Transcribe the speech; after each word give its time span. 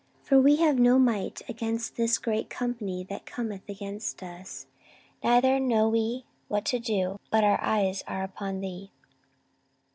for 0.23 0.41
we 0.41 0.55
have 0.55 0.79
no 0.79 0.97
might 0.97 1.43
against 1.47 1.95
this 1.95 2.17
great 2.17 2.49
company 2.49 3.03
that 3.03 3.23
cometh 3.23 3.69
against 3.69 4.23
us; 4.23 4.65
neither 5.23 5.59
know 5.59 5.87
we 5.89 6.25
what 6.47 6.65
to 6.65 6.79
do: 6.79 7.19
but 7.29 7.43
our 7.43 7.61
eyes 7.61 8.03
are 8.07 8.23
upon 8.23 8.61
thee. 8.61 8.89